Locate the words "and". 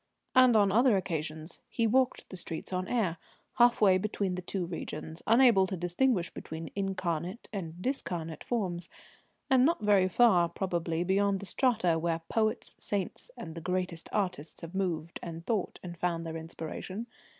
0.33-0.55, 7.53-7.79, 9.47-9.63, 13.37-13.53, 15.21-15.45, 15.83-15.99